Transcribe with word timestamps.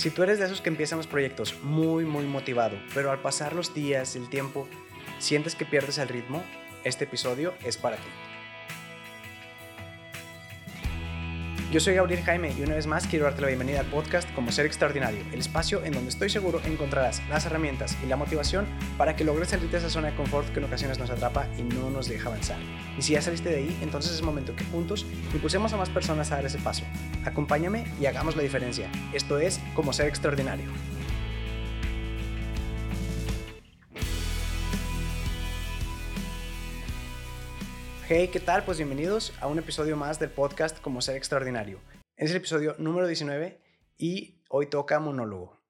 Si 0.00 0.10
tú 0.10 0.22
eres 0.22 0.38
de 0.38 0.46
esos 0.46 0.62
que 0.62 0.70
empiezan 0.70 0.96
los 0.96 1.06
proyectos 1.06 1.56
muy, 1.62 2.06
muy 2.06 2.24
motivado, 2.24 2.78
pero 2.94 3.10
al 3.10 3.20
pasar 3.20 3.54
los 3.54 3.74
días, 3.74 4.16
el 4.16 4.30
tiempo, 4.30 4.66
sientes 5.18 5.54
que 5.54 5.66
pierdes 5.66 5.98
el 5.98 6.08
ritmo, 6.08 6.42
este 6.84 7.04
episodio 7.04 7.52
es 7.66 7.76
para 7.76 7.96
ti. 7.96 8.29
Yo 11.70 11.78
soy 11.78 11.94
Gabriel 11.94 12.24
Jaime 12.24 12.52
y 12.58 12.62
una 12.62 12.74
vez 12.74 12.88
más 12.88 13.06
quiero 13.06 13.26
darte 13.26 13.42
la 13.42 13.46
bienvenida 13.46 13.78
al 13.78 13.86
podcast 13.86 14.28
Como 14.34 14.50
Ser 14.50 14.66
Extraordinario, 14.66 15.20
el 15.30 15.38
espacio 15.38 15.84
en 15.84 15.92
donde 15.92 16.10
estoy 16.10 16.28
seguro 16.28 16.60
encontrarás 16.64 17.22
las 17.28 17.46
herramientas 17.46 17.96
y 18.02 18.06
la 18.06 18.16
motivación 18.16 18.66
para 18.98 19.14
que 19.14 19.22
logres 19.22 19.50
salir 19.50 19.70
de 19.70 19.78
esa 19.78 19.88
zona 19.88 20.10
de 20.10 20.16
confort 20.16 20.48
que 20.48 20.58
en 20.58 20.64
ocasiones 20.64 20.98
nos 20.98 21.10
atrapa 21.10 21.46
y 21.56 21.62
no 21.62 21.88
nos 21.88 22.08
deja 22.08 22.26
avanzar. 22.26 22.58
Y 22.98 23.02
si 23.02 23.12
ya 23.12 23.22
saliste 23.22 23.50
de 23.50 23.58
ahí, 23.58 23.78
entonces 23.82 24.10
es 24.10 24.22
momento 24.22 24.56
que 24.56 24.64
juntos 24.64 25.06
impulsemos 25.32 25.72
a 25.72 25.76
más 25.76 25.90
personas 25.90 26.32
a 26.32 26.36
dar 26.36 26.46
ese 26.46 26.58
paso. 26.58 26.82
Acompáñame 27.24 27.84
y 28.00 28.06
hagamos 28.06 28.34
la 28.34 28.42
diferencia. 28.42 28.90
Esto 29.12 29.38
es 29.38 29.60
Como 29.72 29.92
Ser 29.92 30.08
Extraordinario. 30.08 30.66
Hey, 38.12 38.26
¿qué 38.32 38.40
tal? 38.40 38.64
Pues 38.64 38.76
bienvenidos 38.76 39.32
a 39.40 39.46
un 39.46 39.60
episodio 39.60 39.96
más 39.96 40.18
del 40.18 40.30
podcast 40.30 40.80
Como 40.80 41.00
Ser 41.00 41.14
Extraordinario. 41.14 41.80
Es 42.16 42.32
el 42.32 42.38
episodio 42.38 42.74
número 42.76 43.06
19 43.06 43.60
y 43.98 44.42
hoy 44.48 44.66
toca 44.66 44.98
monólogo. 44.98 45.62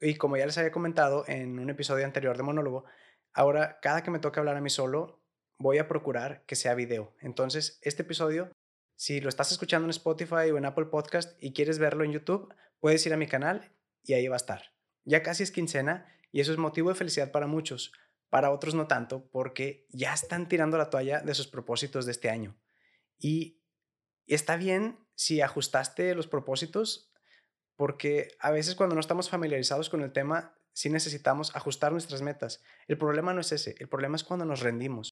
Y 0.00 0.16
como 0.16 0.36
ya 0.36 0.44
les 0.44 0.58
había 0.58 0.72
comentado 0.72 1.22
en 1.28 1.56
un 1.60 1.70
episodio 1.70 2.04
anterior 2.04 2.36
de 2.36 2.42
monólogo, 2.42 2.84
ahora 3.32 3.78
cada 3.80 4.02
que 4.02 4.10
me 4.10 4.18
toque 4.18 4.40
hablar 4.40 4.56
a 4.56 4.60
mí 4.60 4.70
solo, 4.70 5.22
voy 5.56 5.78
a 5.78 5.86
procurar 5.86 6.44
que 6.46 6.56
sea 6.56 6.74
video. 6.74 7.14
Entonces, 7.20 7.78
este 7.82 8.02
episodio, 8.02 8.50
si 8.96 9.20
lo 9.20 9.28
estás 9.28 9.52
escuchando 9.52 9.86
en 9.86 9.90
Spotify 9.90 10.50
o 10.52 10.58
en 10.58 10.64
Apple 10.64 10.86
Podcast 10.86 11.40
y 11.40 11.52
quieres 11.52 11.78
verlo 11.78 12.02
en 12.02 12.10
YouTube, 12.10 12.52
puedes 12.80 13.06
ir 13.06 13.14
a 13.14 13.16
mi 13.16 13.28
canal 13.28 13.70
y 14.02 14.14
ahí 14.14 14.26
va 14.26 14.34
a 14.34 14.42
estar. 14.42 14.72
Ya 15.04 15.22
casi 15.22 15.44
es 15.44 15.52
quincena 15.52 16.12
y 16.32 16.40
eso 16.40 16.50
es 16.50 16.58
motivo 16.58 16.88
de 16.88 16.96
felicidad 16.96 17.30
para 17.30 17.46
muchos 17.46 17.92
para 18.34 18.50
otros 18.50 18.74
no 18.74 18.88
tanto, 18.88 19.28
porque 19.30 19.86
ya 19.90 20.12
están 20.12 20.48
tirando 20.48 20.76
la 20.76 20.90
toalla 20.90 21.20
de 21.20 21.34
sus 21.34 21.46
propósitos 21.46 22.04
de 22.04 22.10
este 22.10 22.30
año. 22.30 22.58
Y 23.16 23.62
está 24.26 24.56
bien 24.56 24.98
si 25.14 25.40
ajustaste 25.40 26.16
los 26.16 26.26
propósitos, 26.26 27.12
porque 27.76 28.36
a 28.40 28.50
veces 28.50 28.74
cuando 28.74 28.96
no 28.96 29.00
estamos 29.00 29.30
familiarizados 29.30 29.88
con 29.88 30.00
el 30.00 30.12
tema, 30.12 30.58
sí 30.72 30.90
necesitamos 30.90 31.54
ajustar 31.54 31.92
nuestras 31.92 32.22
metas. 32.22 32.60
El 32.88 32.98
problema 32.98 33.32
no 33.32 33.40
es 33.40 33.52
ese, 33.52 33.76
el 33.78 33.88
problema 33.88 34.16
es 34.16 34.24
cuando 34.24 34.44
nos 34.44 34.62
rendimos. 34.62 35.10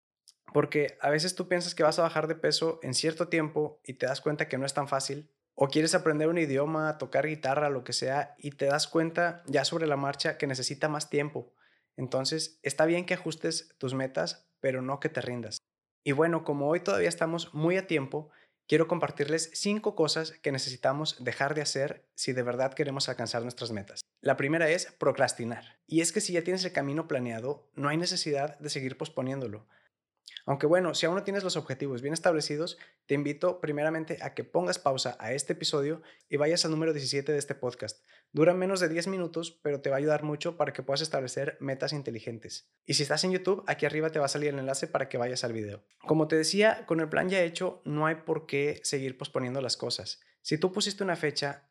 Porque 0.52 0.98
a 1.00 1.08
veces 1.08 1.36
tú 1.36 1.46
piensas 1.46 1.76
que 1.76 1.84
vas 1.84 2.00
a 2.00 2.02
bajar 2.02 2.26
de 2.26 2.34
peso 2.34 2.80
en 2.82 2.92
cierto 2.92 3.28
tiempo 3.28 3.80
y 3.84 3.94
te 3.94 4.06
das 4.06 4.20
cuenta 4.20 4.48
que 4.48 4.58
no 4.58 4.66
es 4.66 4.74
tan 4.74 4.88
fácil. 4.88 5.30
O 5.54 5.68
quieres 5.68 5.94
aprender 5.94 6.26
un 6.26 6.38
idioma, 6.38 6.98
tocar 6.98 7.28
guitarra, 7.28 7.70
lo 7.70 7.84
que 7.84 7.92
sea, 7.92 8.34
y 8.36 8.50
te 8.50 8.66
das 8.66 8.88
cuenta 8.88 9.44
ya 9.46 9.64
sobre 9.64 9.86
la 9.86 9.96
marcha 9.96 10.38
que 10.38 10.48
necesita 10.48 10.88
más 10.88 11.08
tiempo. 11.08 11.54
Entonces, 11.96 12.58
está 12.62 12.86
bien 12.86 13.04
que 13.04 13.14
ajustes 13.14 13.74
tus 13.78 13.94
metas, 13.94 14.46
pero 14.60 14.82
no 14.82 15.00
que 15.00 15.08
te 15.08 15.20
rindas. 15.20 15.58
Y 16.04 16.12
bueno, 16.12 16.44
como 16.44 16.68
hoy 16.68 16.80
todavía 16.80 17.08
estamos 17.08 17.54
muy 17.54 17.76
a 17.76 17.86
tiempo, 17.86 18.30
quiero 18.66 18.88
compartirles 18.88 19.50
cinco 19.54 19.94
cosas 19.94 20.32
que 20.32 20.52
necesitamos 20.52 21.22
dejar 21.22 21.54
de 21.54 21.62
hacer 21.62 22.04
si 22.14 22.32
de 22.32 22.42
verdad 22.42 22.74
queremos 22.74 23.08
alcanzar 23.08 23.42
nuestras 23.42 23.70
metas. 23.70 24.00
La 24.20 24.36
primera 24.36 24.68
es 24.68 24.86
procrastinar. 24.98 25.78
Y 25.86 26.00
es 26.00 26.12
que 26.12 26.20
si 26.20 26.32
ya 26.32 26.42
tienes 26.42 26.64
el 26.64 26.72
camino 26.72 27.06
planeado, 27.06 27.68
no 27.74 27.88
hay 27.88 27.96
necesidad 27.96 28.58
de 28.58 28.70
seguir 28.70 28.96
posponiéndolo. 28.96 29.66
Aunque 30.46 30.66
bueno, 30.66 30.94
si 30.94 31.06
aún 31.06 31.14
no 31.14 31.22
tienes 31.22 31.44
los 31.44 31.56
objetivos 31.56 32.02
bien 32.02 32.14
establecidos, 32.14 32.78
te 33.06 33.14
invito 33.14 33.60
primeramente 33.60 34.18
a 34.22 34.34
que 34.34 34.44
pongas 34.44 34.78
pausa 34.78 35.16
a 35.20 35.32
este 35.32 35.52
episodio 35.52 36.02
y 36.28 36.36
vayas 36.36 36.64
al 36.64 36.72
número 36.72 36.92
17 36.92 37.30
de 37.30 37.38
este 37.38 37.54
podcast. 37.54 38.04
Dura 38.32 38.54
menos 38.54 38.80
de 38.80 38.88
10 38.88 39.06
minutos, 39.08 39.58
pero 39.62 39.80
te 39.80 39.90
va 39.90 39.96
a 39.96 39.98
ayudar 39.98 40.22
mucho 40.22 40.56
para 40.56 40.72
que 40.72 40.82
puedas 40.82 41.00
establecer 41.00 41.56
metas 41.60 41.92
inteligentes. 41.92 42.70
Y 42.86 42.94
si 42.94 43.02
estás 43.02 43.22
en 43.24 43.32
YouTube, 43.32 43.62
aquí 43.66 43.86
arriba 43.86 44.10
te 44.10 44.18
va 44.18 44.24
a 44.24 44.28
salir 44.28 44.48
el 44.48 44.58
enlace 44.58 44.86
para 44.86 45.08
que 45.08 45.18
vayas 45.18 45.44
al 45.44 45.52
video. 45.52 45.84
Como 46.00 46.28
te 46.28 46.36
decía, 46.36 46.86
con 46.86 47.00
el 47.00 47.08
plan 47.08 47.28
ya 47.28 47.42
hecho, 47.42 47.82
no 47.84 48.06
hay 48.06 48.16
por 48.16 48.46
qué 48.46 48.80
seguir 48.82 49.18
posponiendo 49.18 49.60
las 49.60 49.76
cosas. 49.76 50.20
Si 50.40 50.58
tú 50.58 50.72
pusiste 50.72 51.04
una 51.04 51.14
fecha, 51.14 51.68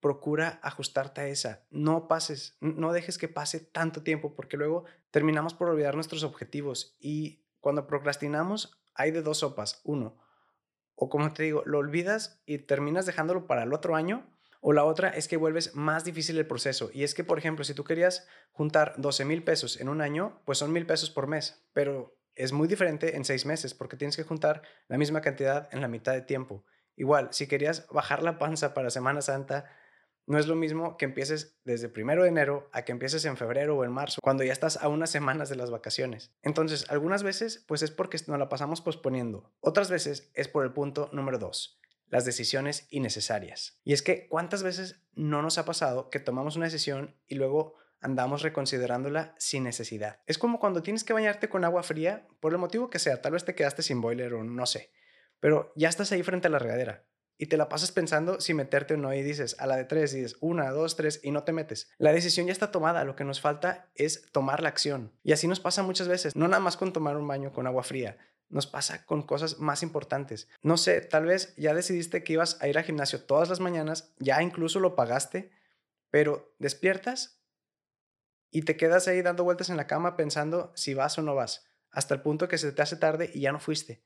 procura 0.00 0.60
ajustarte 0.62 1.22
a 1.22 1.28
esa. 1.28 1.66
No 1.70 2.06
pases, 2.08 2.58
no 2.60 2.92
dejes 2.92 3.16
que 3.16 3.28
pase 3.28 3.58
tanto 3.58 4.02
tiempo 4.02 4.34
porque 4.34 4.58
luego 4.58 4.84
terminamos 5.10 5.54
por 5.54 5.70
olvidar 5.70 5.94
nuestros 5.94 6.24
objetivos 6.24 6.94
y 7.00 7.43
cuando 7.64 7.86
procrastinamos, 7.86 8.78
hay 8.92 9.10
de 9.10 9.22
dos 9.22 9.38
sopas. 9.38 9.80
Uno, 9.84 10.18
o 10.96 11.08
como 11.08 11.32
te 11.32 11.44
digo, 11.44 11.62
lo 11.64 11.78
olvidas 11.78 12.42
y 12.44 12.58
terminas 12.58 13.06
dejándolo 13.06 13.46
para 13.46 13.62
el 13.62 13.72
otro 13.72 13.96
año. 13.96 14.30
O 14.60 14.74
la 14.74 14.84
otra 14.84 15.08
es 15.08 15.28
que 15.28 15.38
vuelves 15.38 15.74
más 15.74 16.04
difícil 16.04 16.36
el 16.36 16.46
proceso. 16.46 16.90
Y 16.92 17.04
es 17.04 17.14
que, 17.14 17.24
por 17.24 17.38
ejemplo, 17.38 17.64
si 17.64 17.72
tú 17.72 17.82
querías 17.82 18.28
juntar 18.52 18.92
12 18.98 19.24
mil 19.24 19.44
pesos 19.44 19.80
en 19.80 19.88
un 19.88 20.02
año, 20.02 20.42
pues 20.44 20.58
son 20.58 20.74
mil 20.74 20.84
pesos 20.84 21.08
por 21.08 21.26
mes. 21.26 21.64
Pero 21.72 22.18
es 22.34 22.52
muy 22.52 22.68
diferente 22.68 23.16
en 23.16 23.24
seis 23.24 23.46
meses 23.46 23.72
porque 23.72 23.96
tienes 23.96 24.14
que 24.14 24.24
juntar 24.24 24.60
la 24.88 24.98
misma 24.98 25.22
cantidad 25.22 25.66
en 25.72 25.80
la 25.80 25.88
mitad 25.88 26.12
de 26.12 26.20
tiempo. 26.20 26.66
Igual, 26.96 27.28
si 27.32 27.46
querías 27.46 27.86
bajar 27.88 28.22
la 28.22 28.38
panza 28.38 28.74
para 28.74 28.90
Semana 28.90 29.22
Santa, 29.22 29.70
no 30.26 30.38
es 30.38 30.46
lo 30.46 30.54
mismo 30.54 30.96
que 30.96 31.04
empieces 31.04 31.58
desde 31.64 31.88
primero 31.88 32.22
de 32.22 32.28
enero 32.28 32.68
a 32.72 32.82
que 32.82 32.92
empieces 32.92 33.24
en 33.24 33.36
febrero 33.36 33.76
o 33.76 33.84
en 33.84 33.92
marzo, 33.92 34.20
cuando 34.22 34.44
ya 34.44 34.52
estás 34.52 34.78
a 34.78 34.88
unas 34.88 35.10
semanas 35.10 35.48
de 35.48 35.56
las 35.56 35.70
vacaciones. 35.70 36.32
Entonces, 36.42 36.86
algunas 36.88 37.22
veces, 37.22 37.64
pues 37.66 37.82
es 37.82 37.90
porque 37.90 38.18
nos 38.26 38.38
la 38.38 38.48
pasamos 38.48 38.80
posponiendo. 38.80 39.52
Otras 39.60 39.90
veces 39.90 40.30
es 40.34 40.48
por 40.48 40.64
el 40.64 40.72
punto 40.72 41.10
número 41.12 41.38
dos, 41.38 41.78
las 42.08 42.24
decisiones 42.24 42.86
innecesarias. 42.90 43.80
Y 43.84 43.92
es 43.92 44.02
que, 44.02 44.28
¿cuántas 44.28 44.62
veces 44.62 45.02
no 45.14 45.42
nos 45.42 45.58
ha 45.58 45.64
pasado 45.64 46.10
que 46.10 46.20
tomamos 46.20 46.56
una 46.56 46.66
decisión 46.66 47.16
y 47.26 47.34
luego 47.34 47.74
andamos 48.00 48.42
reconsiderándola 48.42 49.34
sin 49.38 49.64
necesidad? 49.64 50.20
Es 50.26 50.38
como 50.38 50.58
cuando 50.58 50.82
tienes 50.82 51.04
que 51.04 51.12
bañarte 51.12 51.48
con 51.48 51.64
agua 51.64 51.82
fría, 51.82 52.26
por 52.40 52.52
el 52.52 52.58
motivo 52.58 52.88
que 52.88 52.98
sea, 52.98 53.20
tal 53.20 53.32
vez 53.32 53.44
te 53.44 53.54
quedaste 53.54 53.82
sin 53.82 54.00
boiler 54.00 54.34
o 54.34 54.44
no 54.44 54.66
sé, 54.66 54.90
pero 55.40 55.72
ya 55.76 55.88
estás 55.88 56.12
ahí 56.12 56.22
frente 56.22 56.48
a 56.48 56.50
la 56.50 56.58
regadera 56.58 57.04
y 57.36 57.46
te 57.46 57.56
la 57.56 57.68
pasas 57.68 57.92
pensando 57.92 58.40
si 58.40 58.54
meterte 58.54 58.94
o 58.94 58.96
no 58.96 59.12
y 59.12 59.22
dices 59.22 59.56
a 59.58 59.66
la 59.66 59.76
de 59.76 59.84
tres 59.84 60.14
y 60.14 60.18
dices 60.18 60.36
una, 60.40 60.70
dos, 60.70 60.96
tres 60.96 61.20
y 61.22 61.30
no 61.30 61.44
te 61.44 61.52
metes. 61.52 61.90
La 61.98 62.12
decisión 62.12 62.46
ya 62.46 62.52
está 62.52 62.70
tomada, 62.70 63.04
lo 63.04 63.16
que 63.16 63.24
nos 63.24 63.40
falta 63.40 63.90
es 63.94 64.30
tomar 64.32 64.62
la 64.62 64.68
acción. 64.68 65.12
Y 65.22 65.32
así 65.32 65.48
nos 65.48 65.60
pasa 65.60 65.82
muchas 65.82 66.08
veces, 66.08 66.36
no 66.36 66.48
nada 66.48 66.60
más 66.60 66.76
con 66.76 66.92
tomar 66.92 67.16
un 67.16 67.26
baño 67.26 67.52
con 67.52 67.66
agua 67.66 67.82
fría, 67.82 68.16
nos 68.48 68.66
pasa 68.66 69.04
con 69.04 69.22
cosas 69.22 69.58
más 69.58 69.82
importantes. 69.82 70.48
No 70.62 70.76
sé, 70.76 71.00
tal 71.00 71.26
vez 71.26 71.54
ya 71.56 71.74
decidiste 71.74 72.22
que 72.22 72.34
ibas 72.34 72.60
a 72.62 72.68
ir 72.68 72.78
al 72.78 72.84
gimnasio 72.84 73.22
todas 73.22 73.48
las 73.48 73.60
mañanas, 73.60 74.14
ya 74.18 74.40
incluso 74.42 74.80
lo 74.80 74.94
pagaste, 74.94 75.50
pero 76.10 76.54
despiertas 76.58 77.40
y 78.50 78.62
te 78.62 78.76
quedas 78.76 79.08
ahí 79.08 79.22
dando 79.22 79.42
vueltas 79.42 79.70
en 79.70 79.76
la 79.76 79.88
cama 79.88 80.16
pensando 80.16 80.72
si 80.76 80.94
vas 80.94 81.18
o 81.18 81.22
no 81.22 81.34
vas, 81.34 81.66
hasta 81.90 82.14
el 82.14 82.22
punto 82.22 82.46
que 82.46 82.58
se 82.58 82.70
te 82.70 82.82
hace 82.82 82.96
tarde 82.96 83.30
y 83.34 83.40
ya 83.40 83.50
no 83.50 83.58
fuiste. 83.58 84.04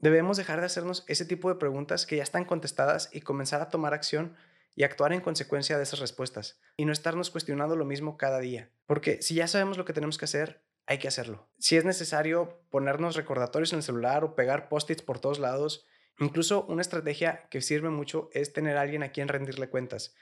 Debemos 0.00 0.38
dejar 0.38 0.60
de 0.60 0.66
hacernos 0.66 1.04
ese 1.08 1.26
tipo 1.26 1.50
de 1.50 1.56
preguntas 1.56 2.06
que 2.06 2.16
ya 2.16 2.22
están 2.22 2.46
contestadas 2.46 3.10
y 3.12 3.20
comenzar 3.20 3.60
a 3.60 3.68
tomar 3.68 3.92
acción 3.92 4.34
y 4.74 4.84
actuar 4.84 5.12
en 5.12 5.20
consecuencia 5.20 5.76
de 5.76 5.82
esas 5.82 6.00
respuestas 6.00 6.58
y 6.78 6.86
no 6.86 6.92
estarnos 6.92 7.30
cuestionando 7.30 7.76
lo 7.76 7.84
mismo 7.84 8.16
cada 8.16 8.38
día. 8.38 8.70
Porque 8.86 9.20
si 9.20 9.34
ya 9.34 9.46
sabemos 9.46 9.76
lo 9.76 9.84
que 9.84 9.92
tenemos 9.92 10.16
que 10.16 10.24
hacer, 10.24 10.64
hay 10.86 10.96
que 10.96 11.08
hacerlo. 11.08 11.50
Si 11.58 11.76
es 11.76 11.84
necesario 11.84 12.62
ponernos 12.70 13.14
recordatorios 13.14 13.74
en 13.74 13.80
el 13.80 13.82
celular 13.82 14.24
o 14.24 14.34
pegar 14.34 14.70
post-its 14.70 15.02
por 15.02 15.18
todos 15.18 15.38
lados, 15.38 15.86
incluso 16.18 16.64
una 16.64 16.80
estrategia 16.80 17.46
que 17.50 17.60
sirve 17.60 17.90
mucho 17.90 18.30
es 18.32 18.54
tener 18.54 18.78
a 18.78 18.80
alguien 18.80 19.02
a 19.02 19.12
quien 19.12 19.28
rendirle 19.28 19.68
cuentas. 19.68 20.14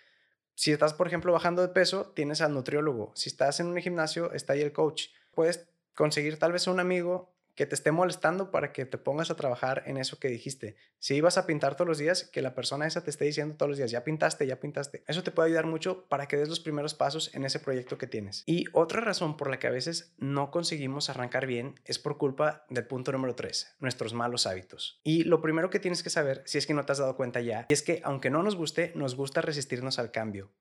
Si 0.56 0.72
estás, 0.72 0.92
por 0.92 1.06
ejemplo, 1.06 1.32
bajando 1.32 1.62
de 1.62 1.68
peso, 1.68 2.10
tienes 2.16 2.40
al 2.40 2.52
nutriólogo. 2.52 3.12
Si 3.14 3.28
estás 3.28 3.60
en 3.60 3.68
un 3.68 3.76
gimnasio, 3.76 4.32
está 4.32 4.54
ahí 4.54 4.60
el 4.60 4.72
coach. 4.72 5.10
Puedes 5.30 5.68
conseguir 5.94 6.36
tal 6.40 6.50
vez 6.50 6.66
un 6.66 6.80
amigo 6.80 7.37
que 7.58 7.66
te 7.66 7.74
esté 7.74 7.90
molestando 7.90 8.52
para 8.52 8.72
que 8.72 8.86
te 8.86 8.98
pongas 8.98 9.32
a 9.32 9.34
trabajar 9.34 9.82
en 9.86 9.96
eso 9.96 10.20
que 10.20 10.28
dijiste. 10.28 10.76
Si 11.00 11.16
ibas 11.16 11.38
a 11.38 11.44
pintar 11.44 11.74
todos 11.74 11.88
los 11.88 11.98
días, 11.98 12.22
que 12.22 12.40
la 12.40 12.54
persona 12.54 12.86
esa 12.86 13.02
te 13.02 13.10
esté 13.10 13.24
diciendo 13.24 13.56
todos 13.56 13.68
los 13.68 13.78
días, 13.78 13.90
ya 13.90 14.04
pintaste, 14.04 14.46
ya 14.46 14.60
pintaste. 14.60 15.02
Eso 15.08 15.24
te 15.24 15.32
puede 15.32 15.48
ayudar 15.48 15.66
mucho 15.66 16.06
para 16.08 16.28
que 16.28 16.36
des 16.36 16.48
los 16.48 16.60
primeros 16.60 16.94
pasos 16.94 17.34
en 17.34 17.44
ese 17.44 17.58
proyecto 17.58 17.98
que 17.98 18.06
tienes. 18.06 18.44
Y 18.46 18.66
otra 18.72 19.00
razón 19.00 19.36
por 19.36 19.50
la 19.50 19.58
que 19.58 19.66
a 19.66 19.72
veces 19.72 20.14
no 20.18 20.52
conseguimos 20.52 21.10
arrancar 21.10 21.48
bien 21.48 21.80
es 21.84 21.98
por 21.98 22.16
culpa 22.16 22.64
del 22.70 22.86
punto 22.86 23.10
número 23.10 23.34
3, 23.34 23.74
nuestros 23.80 24.14
malos 24.14 24.46
hábitos. 24.46 25.00
Y 25.02 25.24
lo 25.24 25.40
primero 25.40 25.68
que 25.68 25.80
tienes 25.80 26.04
que 26.04 26.10
saber, 26.10 26.44
si 26.46 26.58
es 26.58 26.66
que 26.68 26.74
no 26.74 26.86
te 26.86 26.92
has 26.92 26.98
dado 26.98 27.16
cuenta 27.16 27.40
ya, 27.40 27.66
es 27.70 27.82
que 27.82 28.00
aunque 28.04 28.30
no 28.30 28.44
nos 28.44 28.54
guste, 28.54 28.92
nos 28.94 29.16
gusta 29.16 29.40
resistirnos 29.40 29.98
al 29.98 30.12
cambio 30.12 30.52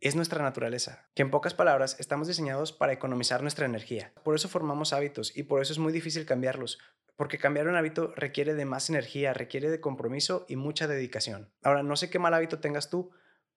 es 0.00 0.14
nuestra 0.14 0.42
naturaleza, 0.42 1.08
que 1.14 1.22
en 1.22 1.30
pocas 1.30 1.54
palabras 1.54 1.96
estamos 1.98 2.28
diseñados 2.28 2.72
para 2.72 2.92
economizar 2.92 3.42
nuestra 3.42 3.66
energía. 3.66 4.12
Por 4.22 4.34
eso 4.34 4.48
formamos 4.48 4.92
hábitos 4.92 5.36
y 5.36 5.44
por 5.44 5.60
eso 5.60 5.72
es 5.72 5.78
muy 5.78 5.92
difícil 5.92 6.24
cambiarlos, 6.24 6.78
porque 7.16 7.38
cambiar 7.38 7.66
un 7.66 7.74
hábito 7.74 8.12
requiere 8.14 8.54
de 8.54 8.64
más 8.64 8.88
energía, 8.90 9.34
requiere 9.34 9.70
de 9.70 9.80
compromiso 9.80 10.46
y 10.48 10.56
mucha 10.56 10.86
dedicación. 10.86 11.52
Ahora, 11.62 11.82
no 11.82 11.96
sé 11.96 12.10
qué 12.10 12.18
mal 12.20 12.34
hábito 12.34 12.60
tengas 12.60 12.90
tú, 12.90 13.10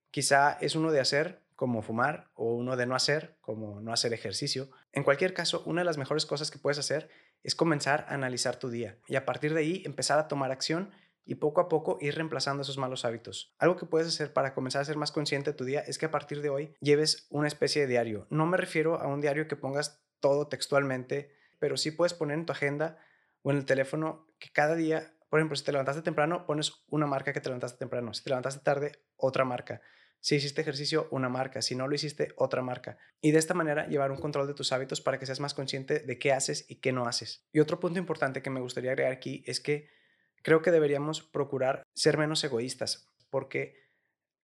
quizá 0.10 0.58
es 0.62 0.76
uno 0.76 0.92
de 0.92 1.00
hacer, 1.00 1.44
como 1.56 1.84
fumar, 1.84 2.32
o 2.34 2.56
uno 2.56 2.76
de 2.76 2.88
no 2.88 2.96
hacer, 2.96 3.38
como 3.40 3.80
no 3.82 3.94
hacer 3.94 4.14
ejercicio. 4.14 4.72
En 4.94 5.04
cualquier 5.04 5.36
caso, 5.36 5.62
una 5.68 5.82
de 5.82 5.86
las 5.86 6.00
mejores 6.00 6.26
cosas 6.26 6.50
que 6.50 6.58
puedes 6.58 6.80
hacer 6.80 7.10
es 7.44 7.54
comenzar 7.54 8.06
a 8.10 8.16
analizar 8.16 8.56
tu 8.56 8.70
día 8.72 8.98
y 9.08 9.16
a 9.16 9.26
partir 9.26 9.54
de 9.54 9.60
ahí 9.60 9.84
empezar 9.86 10.18
a 10.18 10.28
tomar 10.28 10.52
acción 10.52 10.90
y 11.32 11.36
poco 11.36 11.62
a 11.62 11.70
poco 11.70 11.98
ir 12.02 12.16
reemplazando 12.16 12.62
esos 12.62 12.78
malos 12.78 13.06
hábitos. 13.06 13.56
Algo 13.58 13.78
que 13.78 13.86
puedes 13.86 14.06
hacer 14.06 14.34
para 14.34 14.54
comenzar 14.54 14.82
a 14.82 14.86
ser 14.86 14.98
más 14.98 15.14
consciente 15.14 15.52
de 15.52 15.58
tu 15.58 15.64
día 15.64 15.80
es 15.80 15.98
que 15.98 16.08
a 16.08 16.12
partir 16.12 16.42
de 16.42 16.50
hoy 16.50 16.74
lleves 16.82 17.26
una 17.30 17.48
especie 17.48 17.84
de 17.84 17.88
diario. 17.88 18.28
No 18.30 18.46
me 18.46 18.58
refiero 18.58 19.00
a 19.00 19.08
un 19.08 19.22
diario 19.22 19.48
que 19.48 19.56
pongas 19.56 20.04
todo 20.20 20.50
textualmente, 20.50 21.34
pero 21.58 21.78
sí 21.78 21.92
puedes 21.92 22.14
poner 22.14 22.38
en 22.38 22.46
tu 22.46 22.52
agenda 22.52 22.98
o 23.44 23.52
en 23.52 23.56
el 23.56 23.64
teléfono 23.64 24.28
que 24.40 24.52
cada 24.52 24.76
día, 24.76 25.14
por 25.30 25.40
ejemplo, 25.40 25.56
si 25.56 25.64
te 25.64 25.72
levantaste 25.72 26.02
temprano, 26.02 26.46
pones 26.46 26.84
una 26.90 27.08
marca 27.08 27.32
que 27.32 27.40
te 27.40 27.48
levantaste 27.48 27.80
temprano. 27.80 28.14
Si 28.14 28.26
te 28.26 28.30
levantaste 28.30 28.60
tarde, 28.62 28.92
otra 29.16 29.46
marca. 29.46 29.80
Si 30.20 30.36
hiciste 30.36 30.60
ejercicio, 30.60 31.08
una 31.12 31.30
marca. 31.30 31.62
Si 31.62 31.76
no 31.76 31.88
lo 31.88 31.96
hiciste, 31.96 32.34
otra 32.36 32.62
marca. 32.62 32.98
Y 33.22 33.32
de 33.32 33.40
esta 33.40 33.54
manera 33.54 33.88
llevar 33.88 34.12
un 34.12 34.20
control 34.20 34.48
de 34.48 34.54
tus 34.54 34.74
hábitos 34.74 35.00
para 35.00 35.18
que 35.18 35.26
seas 35.26 35.40
más 35.40 35.54
consciente 35.54 36.00
de 36.00 36.20
qué 36.20 36.34
haces 36.34 36.66
y 36.68 36.82
qué 36.82 36.92
no 36.92 37.06
haces. 37.06 37.48
Y 37.54 37.62
otro 37.62 37.80
punto 37.80 38.00
importante 38.00 38.42
que 38.42 38.50
me 38.50 38.60
gustaría 38.60 38.92
agregar 38.92 39.14
aquí 39.14 39.46
es 39.48 39.62
que 39.62 40.01
creo 40.42 40.62
que 40.62 40.72
deberíamos 40.72 41.22
procurar 41.22 41.84
ser 41.94 42.18
menos 42.18 42.44
egoístas, 42.44 43.08
porque 43.30 43.76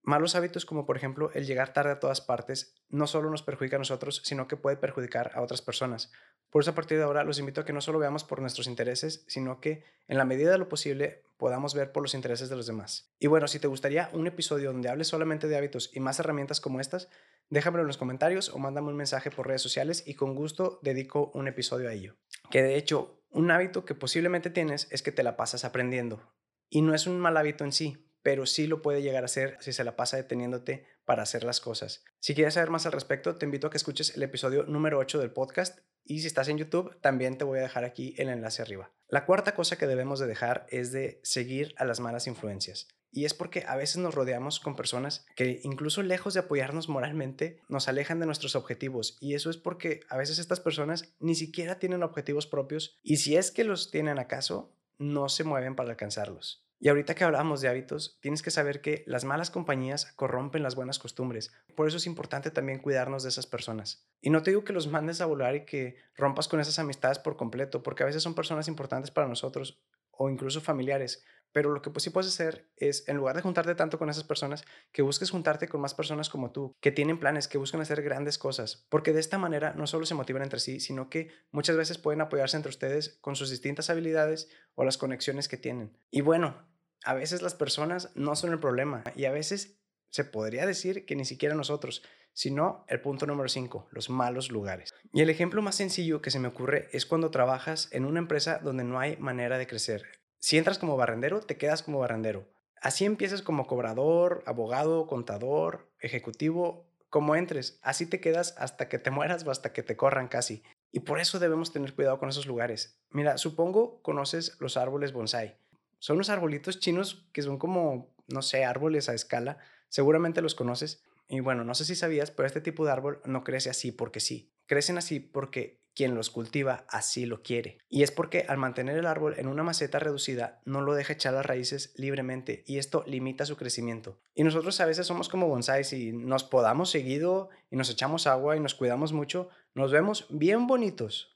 malos 0.04 0.36
hábitos 0.36 0.66
como 0.66 0.86
por 0.86 0.96
ejemplo 0.96 1.32
el 1.34 1.46
llegar 1.46 1.74
tarde 1.74 1.92
a 1.92 2.00
todas 2.00 2.22
partes 2.22 2.76
no 2.90 3.08
solo 3.08 3.30
nos 3.30 3.44
perjudica 3.44 3.76
a 3.76 3.80
nosotros, 3.80 4.22
sino 4.24 4.48
que 4.48 4.56
puede 4.56 4.78
perjudicar 4.78 5.32
a 5.36 5.42
otras 5.42 5.62
personas. 5.62 6.12
Por 6.50 6.62
eso 6.62 6.72
a 6.72 6.76
partir 6.76 6.98
de 6.98 7.04
ahora 7.04 7.26
los 7.26 7.40
invito 7.40 7.60
a 7.60 7.66
que 7.66 7.74
no 7.74 7.82
solo 7.82 8.00
veamos 8.00 8.24
por 8.24 8.40
nuestros 8.40 8.68
intereses, 8.68 9.26
sino 9.28 9.60
que 9.60 9.84
en 10.08 10.18
la 10.18 10.24
medida 10.24 10.52
de 10.52 10.58
lo 10.58 10.70
posible 10.70 11.26
podamos 11.36 11.74
ver 11.76 11.92
por 11.92 12.04
los 12.04 12.14
intereses 12.14 12.50
de 12.50 12.56
los 12.56 12.68
demás. 12.68 13.12
Y 13.20 13.28
bueno, 13.28 13.48
si 13.48 13.60
te 13.60 13.68
gustaría 13.68 14.10
un 14.14 14.28
episodio 14.28 14.72
donde 14.72 14.90
hables 14.90 15.10
solamente 15.10 15.48
de 15.48 15.58
hábitos 15.58 15.92
y 15.94 16.00
más 16.00 16.20
herramientas 16.20 16.62
como 16.62 16.80
estas, 16.80 17.10
déjamelo 17.50 17.82
en 17.82 17.88
los 17.88 17.98
comentarios 17.98 18.50
o 18.50 18.60
mándame 18.60 18.88
un 18.88 18.96
mensaje 18.96 19.30
por 19.30 19.48
redes 19.48 19.62
sociales 19.62 20.04
y 20.08 20.16
con 20.16 20.36
gusto 20.36 20.80
dedico 20.82 21.32
un 21.34 21.50
episodio 21.50 21.90
a 21.90 21.94
ello. 21.94 22.16
Que 22.50 22.62
de 22.62 22.78
hecho, 22.78 23.22
un 23.30 23.52
hábito 23.52 23.86
que 23.86 23.96
posiblemente 23.96 24.50
tienes 24.50 24.88
es 24.92 25.02
que 25.02 25.12
te 25.12 25.24
la 25.24 25.38
pasas 25.38 25.66
aprendiendo. 25.66 26.34
Y 26.70 26.82
no 26.82 26.94
es 26.94 27.08
un 27.08 27.20
mal 27.20 27.38
hábito 27.38 27.64
en 27.64 27.72
sí, 27.72 28.08
pero 28.24 28.46
sí 28.46 28.68
lo 28.68 28.82
puede 28.82 29.02
llegar 29.02 29.24
a 29.24 29.30
ser 29.30 29.58
si 29.62 29.72
se 29.74 29.84
la 29.84 29.96
pasa 29.96 30.18
deteniéndote 30.18 30.86
para 31.06 31.24
hacer 31.24 31.44
las 31.44 31.62
cosas. 31.62 32.04
Si 32.20 32.36
quieres 32.36 32.56
saber 32.56 32.70
más 32.70 32.86
al 32.86 32.92
respecto, 32.92 33.36
te 33.36 33.46
invito 33.46 33.68
a 33.68 33.70
que 33.70 33.78
escuches 33.78 34.16
el 34.16 34.24
episodio 34.24 34.64
número 34.64 34.98
8 34.98 35.20
del 35.20 35.32
podcast 35.32 35.80
y 36.04 36.20
si 36.22 36.28
estás 36.28 36.48
en 36.48 36.58
YouTube, 36.58 37.00
también 37.02 37.38
te 37.38 37.46
voy 37.46 37.60
a 37.60 37.64
dejar 37.64 37.84
aquí 37.84 38.16
el 38.18 38.30
enlace 38.30 38.62
arriba. 38.62 38.92
La 39.08 39.26
cuarta 39.26 39.56
cosa 39.56 39.78
que 39.78 39.88
debemos 39.88 40.20
de 40.20 40.28
dejar 40.28 40.66
es 40.70 40.92
de 40.92 41.20
seguir 41.24 41.74
a 41.78 41.86
las 41.86 42.00
malas 42.00 42.28
influencias. 42.28 42.88
Y 43.12 43.26
es 43.26 43.34
porque 43.34 43.64
a 43.68 43.76
veces 43.76 43.98
nos 43.98 44.14
rodeamos 44.14 44.60
con 44.60 44.76
personas 44.76 45.26
que 45.36 45.60
incluso 45.64 46.04
lejos 46.04 46.34
de 46.34 46.42
apoyarnos 46.42 46.90
moralmente, 46.90 47.62
nos 47.70 47.88
alejan 47.88 48.20
de 48.20 48.26
nuestros 48.26 48.56
objetivos. 48.56 49.18
Y 49.20 49.34
eso 49.36 49.50
es 49.50 49.58
porque 49.58 50.02
a 50.10 50.18
veces 50.18 50.40
estas 50.40 50.60
personas 50.60 51.14
ni 51.20 51.36
siquiera 51.36 51.80
tienen 51.80 52.04
objetivos 52.04 52.48
propios 52.48 52.98
y 53.04 53.18
si 53.18 53.36
es 53.36 53.52
que 53.52 53.64
los 53.64 53.92
tienen 53.92 54.20
acaso, 54.20 54.72
no 54.98 55.30
se 55.30 55.44
mueven 55.44 55.76
para 55.76 55.92
alcanzarlos. 55.92 56.68
Y 56.80 56.90
ahorita 56.90 57.16
que 57.16 57.24
hablamos 57.24 57.62
de 57.62 57.70
hábitos, 57.70 58.20
tienes 58.22 58.44
que 58.44 58.52
saber 58.52 58.82
que 58.82 59.04
las 59.08 59.26
malas 59.26 59.50
compañías 59.50 60.12
corrompen 60.16 60.62
las 60.62 60.76
buenas 60.76 61.00
costumbres. 61.00 61.52
Por 61.76 61.88
eso 61.88 61.98
es 61.98 62.06
importante 62.06 62.52
también 62.52 62.80
cuidarnos 62.80 63.24
de 63.24 63.30
esas 63.30 63.48
personas. 63.48 64.06
Y 64.22 64.30
no 64.30 64.44
te 64.44 64.52
digo 64.52 64.64
que 64.64 64.74
los 64.74 64.88
mandes 64.88 65.20
a 65.20 65.26
volar 65.26 65.56
y 65.56 65.66
que 65.66 65.96
rompas 66.16 66.48
con 66.48 66.60
esas 66.60 66.78
amistades 66.78 67.18
por 67.18 67.36
completo, 67.36 67.82
porque 67.82 68.04
a 68.04 68.06
veces 68.06 68.22
son 68.22 68.36
personas 68.36 68.68
importantes 68.68 69.10
para 69.10 69.28
nosotros 69.28 69.82
o 70.12 70.30
incluso 70.30 70.62
familiares. 70.62 71.24
Pero 71.58 71.74
lo 71.74 71.82
que 71.82 71.90
pues 71.90 72.04
sí 72.04 72.12
puedes 72.12 72.32
hacer 72.32 72.70
es, 72.78 73.10
en 73.10 73.18
lugar 73.18 73.36
de 73.36 73.42
juntarte 73.42 73.74
tanto 73.74 73.98
con 73.98 74.12
esas 74.12 74.24
personas, 74.24 74.64
que 74.92 75.02
busques 75.02 75.32
juntarte 75.32 75.68
con 75.68 75.82
más 75.82 75.96
personas 75.96 76.30
como 76.30 76.52
tú, 76.52 76.76
que 76.80 76.92
tienen 76.92 77.20
planes, 77.20 77.48
que 77.48 77.58
buscan 77.58 77.82
hacer 77.82 78.04
grandes 78.04 78.38
cosas, 78.38 78.86
porque 78.90 79.12
de 79.12 79.20
esta 79.20 79.40
manera 79.40 79.74
no 79.74 79.88
solo 79.88 80.06
se 80.06 80.14
motivan 80.14 80.44
entre 80.44 80.60
sí, 80.60 80.80
sino 80.80 81.10
que 81.10 81.32
muchas 81.50 81.76
veces 81.76 81.98
pueden 81.98 82.22
apoyarse 82.22 82.58
entre 82.58 82.70
ustedes 82.70 83.18
con 83.22 83.36
sus 83.36 83.50
distintas 83.50 83.90
habilidades 83.90 84.50
o 84.76 84.84
las 84.84 85.00
conexiones 85.00 85.48
que 85.48 85.58
tienen. 85.58 85.98
Y 86.12 86.22
bueno, 86.22 86.64
a 87.04 87.16
veces 87.16 87.42
las 87.42 87.56
personas 87.56 88.12
no 88.14 88.36
son 88.36 88.52
el 88.52 88.60
problema 88.60 89.04
y 89.16 89.26
a 89.26 89.32
veces 89.32 89.80
se 90.12 90.26
podría 90.26 90.68
decir 90.68 91.08
que 91.08 91.16
ni 91.16 91.26
siquiera 91.26 91.56
nosotros, 91.56 92.04
sino 92.34 92.86
el 92.88 93.02
punto 93.02 93.26
número 93.26 93.50
5, 93.50 93.88
los 93.90 94.12
malos 94.12 94.52
lugares. 94.52 94.94
Y 95.12 95.22
el 95.22 95.32
ejemplo 95.32 95.64
más 95.64 95.74
sencillo 95.74 96.22
que 96.22 96.30
se 96.30 96.38
me 96.38 96.50
ocurre 96.50 96.88
es 96.92 97.08
cuando 97.08 97.32
trabajas 97.32 97.90
en 97.94 98.06
una 98.06 98.20
empresa 98.20 98.60
donde 98.64 98.84
no 98.84 99.00
hay 99.00 99.18
manera 99.18 99.58
de 99.58 99.66
crecer. 99.66 100.06
Si 100.40 100.58
entras 100.58 100.78
como 100.78 100.98
barrendero, 100.98 101.42
te 101.42 101.58
quedas 101.58 101.84
como 101.84 102.00
barrendero. 102.00 102.48
Así 102.82 103.06
empiezas 103.06 103.42
como 103.42 103.66
cobrador, 103.66 104.44
abogado, 104.46 105.08
contador, 105.08 105.92
ejecutivo, 106.00 106.88
como 107.10 107.36
entres. 107.36 107.80
Así 107.82 108.06
te 108.06 108.20
quedas 108.20 108.56
hasta 108.58 108.88
que 108.90 109.00
te 109.00 109.12
mueras 109.12 109.46
o 109.46 109.52
hasta 109.52 109.74
que 109.74 109.84
te 109.84 109.98
corran 109.98 110.28
casi. 110.28 110.64
Y 110.92 111.02
por 111.02 111.20
eso 111.20 111.40
debemos 111.40 111.74
tener 111.74 111.94
cuidado 111.94 112.20
con 112.20 112.30
esos 112.30 112.46
lugares. 112.46 113.02
Mira, 113.10 113.38
supongo 113.38 114.02
conoces 114.02 114.58
los 114.60 114.78
árboles 114.78 115.12
bonsai. 115.12 115.58
Son 116.00 116.18
los 116.18 116.30
arbolitos 116.30 116.80
chinos 116.80 117.28
que 117.34 117.42
son 117.42 117.58
como, 117.58 118.16
no 118.28 118.42
sé, 118.42 118.64
árboles 118.64 119.10
a 119.10 119.14
escala. 119.14 119.58
Seguramente 119.90 120.42
los 120.42 120.56
conoces. 120.56 121.04
Y 121.28 121.40
bueno, 121.40 121.64
no 121.64 121.76
sé 121.76 121.84
si 121.84 121.96
sabías, 121.96 122.32
pero 122.32 122.48
este 122.48 122.62
tipo 122.62 122.86
de 122.86 122.92
árbol 122.92 123.22
no 123.26 123.44
crece 123.44 123.70
así 123.70 123.92
porque 123.92 124.20
sí. 124.20 124.54
Crecen 124.66 124.98
así 124.98 125.20
porque 125.20 125.82
quien 125.98 126.14
los 126.14 126.30
cultiva 126.30 126.86
así 126.90 127.26
lo 127.26 127.42
quiere. 127.42 127.80
Y 127.90 128.04
es 128.04 128.12
porque 128.12 128.46
al 128.48 128.60
mantener 128.60 129.00
el 129.00 129.08
árbol 129.08 129.34
en 129.40 129.48
una 129.48 129.64
maceta 129.64 129.98
reducida 129.98 130.62
no 130.64 130.82
lo 130.82 130.94
deja 130.94 131.14
echar 131.14 131.34
las 131.34 131.48
raíces 131.48 131.92
libremente 131.98 132.64
y 132.68 132.78
esto 132.78 133.04
limita 133.08 133.48
su 133.48 133.58
crecimiento. 133.58 134.22
Y 134.36 134.44
nosotros 134.44 134.80
a 134.80 134.86
veces 134.86 135.08
somos 135.08 135.28
como 135.28 135.48
bonsáis 135.48 135.92
y 135.94 136.12
nos 136.12 136.44
podamos 136.44 136.92
seguido 136.92 137.50
y 137.72 137.78
nos 137.78 137.90
echamos 137.90 138.28
agua 138.28 138.56
y 138.56 138.60
nos 138.60 138.76
cuidamos 138.76 139.12
mucho, 139.12 139.50
nos 139.74 139.92
vemos 139.92 140.28
bien 140.30 140.68
bonitos, 140.68 141.36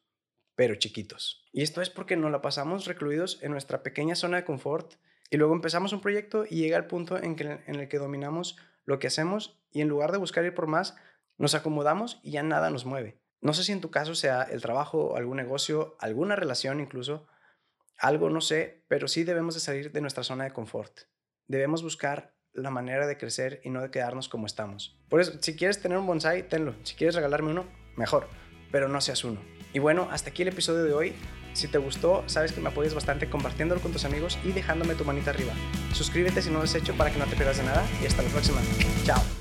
pero 0.53 0.75
chiquitos. 0.75 1.43
Y 1.51 1.63
esto 1.63 1.81
es 1.81 1.89
porque 1.89 2.15
nos 2.15 2.31
la 2.31 2.43
pasamos 2.43 2.85
recluidos 2.85 3.39
en 3.41 3.53
nuestra 3.53 3.81
pequeña 3.81 4.13
zona 4.13 4.37
de 4.37 4.45
confort 4.45 4.93
y 5.31 5.37
luego 5.37 5.55
empezamos 5.55 5.91
un 5.91 6.01
proyecto 6.01 6.45
y 6.47 6.57
llega 6.57 6.77
el 6.77 6.85
punto 6.85 7.17
en, 7.17 7.35
que, 7.35 7.61
en 7.65 7.79
el 7.79 7.89
que 7.89 7.97
dominamos 7.97 8.57
lo 8.85 8.99
que 8.99 9.07
hacemos 9.07 9.59
y 9.71 9.81
en 9.81 9.87
lugar 9.87 10.11
de 10.11 10.19
buscar 10.19 10.45
ir 10.45 10.53
por 10.53 10.67
más, 10.67 10.95
nos 11.39 11.55
acomodamos 11.55 12.19
y 12.21 12.29
ya 12.29 12.43
nada 12.43 12.69
nos 12.69 12.85
mueve. 12.85 13.17
No 13.41 13.53
sé 13.53 13.63
si 13.63 13.71
en 13.71 13.81
tu 13.81 13.89
caso 13.89 14.15
sea 14.15 14.43
el 14.43 14.61
trabajo, 14.61 15.15
algún 15.17 15.37
negocio, 15.37 15.97
alguna 15.99 16.35
relación 16.35 16.79
incluso, 16.79 17.27
algo, 17.97 18.29
no 18.29 18.41
sé, 18.41 18.83
pero 18.87 19.07
sí 19.07 19.23
debemos 19.23 19.53
de 19.55 19.59
salir 19.59 19.91
de 19.91 20.01
nuestra 20.01 20.23
zona 20.23 20.43
de 20.43 20.51
confort. 20.51 21.01
Debemos 21.47 21.83
buscar 21.83 22.35
la 22.53 22.69
manera 22.69 23.07
de 23.07 23.17
crecer 23.17 23.61
y 23.63 23.69
no 23.69 23.81
de 23.81 23.91
quedarnos 23.91 24.29
como 24.29 24.45
estamos. 24.45 24.99
Por 25.09 25.21
eso, 25.21 25.33
si 25.41 25.55
quieres 25.55 25.81
tener 25.81 25.97
un 25.97 26.07
bonsai, 26.07 26.47
tenlo. 26.47 26.75
Si 26.83 26.95
quieres 26.95 27.15
regalarme 27.15 27.51
uno, 27.51 27.65
mejor, 27.95 28.27
pero 28.71 28.87
no 28.87 29.01
seas 29.01 29.23
uno. 29.23 29.41
Y 29.73 29.79
bueno, 29.79 30.07
hasta 30.11 30.29
aquí 30.29 30.41
el 30.41 30.49
episodio 30.49 30.83
de 30.83 30.93
hoy. 30.93 31.15
Si 31.53 31.67
te 31.67 31.77
gustó, 31.77 32.23
sabes 32.27 32.53
que 32.53 32.61
me 32.61 32.69
apoyas 32.69 32.93
bastante 32.93 33.29
compartiéndolo 33.29 33.81
con 33.81 33.91
tus 33.91 34.05
amigos 34.05 34.39
y 34.43 34.53
dejándome 34.53 34.95
tu 34.95 35.03
manita 35.03 35.31
arriba. 35.31 35.53
Suscríbete 35.93 36.41
si 36.41 36.49
no 36.49 36.59
lo 36.59 36.63
has 36.63 36.75
hecho 36.75 36.95
para 36.95 37.11
que 37.11 37.19
no 37.19 37.25
te 37.25 37.35
pierdas 37.35 37.57
de 37.57 37.63
nada 37.63 37.85
y 38.01 38.05
hasta 38.05 38.21
la 38.21 38.29
próxima. 38.29 38.61
Chao. 39.03 39.40